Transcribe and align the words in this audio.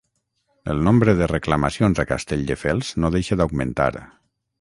El 0.73 0.79
nombre 0.85 1.13
de 1.19 1.27
reclamacions 1.31 2.01
a 2.03 2.05
Castelldefels 2.13 2.89
no 3.05 3.13
deixa 3.17 3.39
d'augmentar. 3.43 3.89